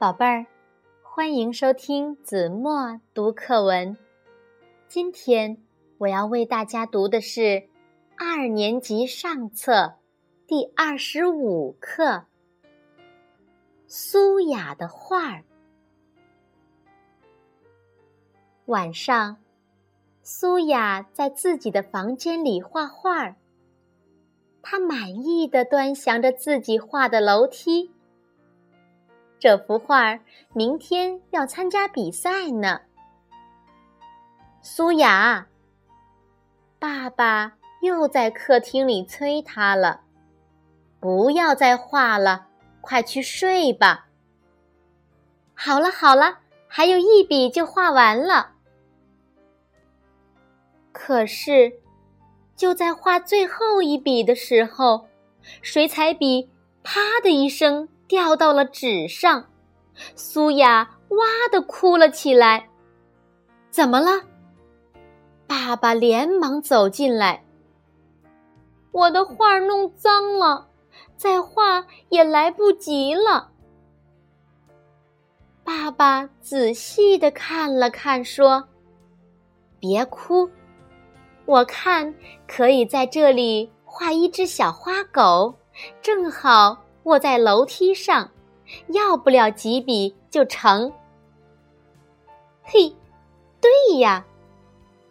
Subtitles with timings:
[0.00, 0.46] 宝贝儿，
[1.02, 3.98] 欢迎收听子墨读课文。
[4.88, 5.58] 今天
[5.98, 7.64] 我要为大家读的是
[8.16, 9.96] 二年级上册
[10.46, 12.04] 第二十五课
[13.86, 15.40] 《苏雅的画儿》。
[18.64, 19.36] 晚上，
[20.22, 23.36] 苏雅在自己的房间里画画儿。
[24.62, 27.90] 她满意的端详着自己画的楼梯。
[29.40, 30.20] 这幅画
[30.52, 32.82] 明天要参加比赛呢。
[34.60, 35.46] 苏雅，
[36.78, 40.02] 爸爸又在客厅里催他了，
[41.00, 42.48] 不要再画了，
[42.82, 44.08] 快去睡吧。
[45.54, 48.52] 好了好了，还有一笔就画完了。
[50.92, 51.72] 可是，
[52.54, 55.08] 就在画最后一笔的时候，
[55.62, 56.50] 水彩笔
[56.84, 57.88] “啪”的一声。
[58.10, 59.46] 掉到了纸上，
[60.16, 62.68] 苏雅哇的哭了起来。
[63.70, 64.20] 怎么了？
[65.46, 67.44] 爸爸连忙走进来。
[68.90, 70.66] 我的画弄脏了，
[71.16, 73.52] 再画也来不及了。
[75.62, 78.64] 爸爸仔细的看了看，说
[79.78, 80.50] ：“别哭，
[81.46, 82.12] 我看
[82.48, 85.54] 可以在这里画一只小花狗，
[86.02, 88.30] 正好。”卧在楼梯上，
[88.88, 90.92] 要不了几笔就成。
[92.62, 92.94] 嘿，
[93.60, 94.24] 对呀，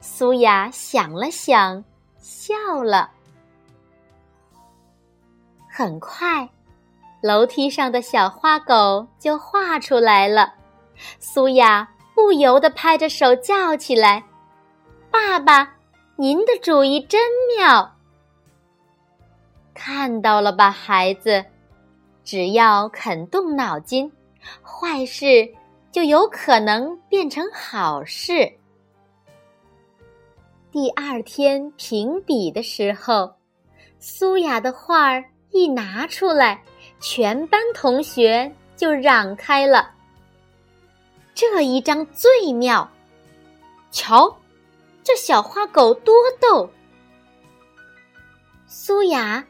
[0.00, 1.84] 苏雅想了想，
[2.18, 3.10] 笑了。
[5.68, 6.48] 很快，
[7.20, 10.54] 楼梯上的小花狗就画出来了。
[11.18, 14.24] 苏雅不由得拍着手叫起来
[15.10, 15.74] ：“爸爸，
[16.16, 17.20] 您的主意真
[17.56, 17.92] 妙！
[19.74, 21.44] 看到了吧，孩子？”
[22.24, 24.10] 只要肯动脑筋，
[24.62, 25.48] 坏事
[25.92, 28.50] 就有可能变成好事。
[30.72, 33.32] 第二天评比的时候，
[34.00, 36.60] 苏雅的画儿一拿出来，
[36.98, 39.92] 全班同学就嚷开了
[41.32, 42.90] ：“这一张最妙！
[43.92, 44.36] 瞧，
[45.04, 46.68] 这小花狗多逗！”
[48.66, 49.46] 苏雅，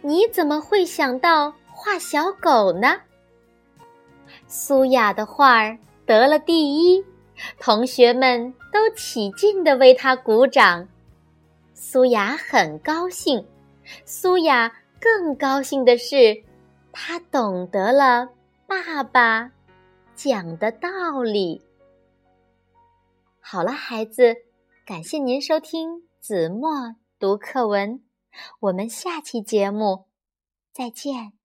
[0.00, 1.52] 你怎么会想到？
[1.84, 3.00] 画小狗呢？
[4.46, 5.76] 苏雅的画儿
[6.06, 7.04] 得了第一，
[7.58, 10.86] 同学们都起劲的为她鼓掌。
[11.74, 13.44] 苏雅很高兴，
[14.04, 16.44] 苏雅更高兴的是，
[16.92, 18.28] 她懂得了
[18.68, 19.50] 爸爸
[20.14, 21.60] 讲的道理。
[23.40, 24.36] 好了，孩子，
[24.86, 28.00] 感谢您收听子墨读课文，
[28.60, 30.06] 我们下期节目
[30.72, 31.41] 再见。